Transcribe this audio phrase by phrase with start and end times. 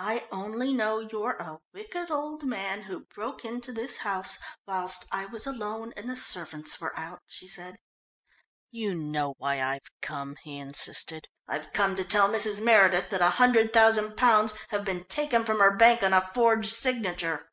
[0.00, 5.26] "I only know you're a wicked old man who broke into this house whilst I
[5.26, 7.76] was alone and the servants were out," she said.
[8.72, 11.28] "You know why I've come?" he insisted.
[11.46, 12.60] "I've come to tell Mrs.
[12.64, 16.70] Meredith that a hundred thousand pounds have been taken from her bank on a forged
[16.74, 17.48] signature."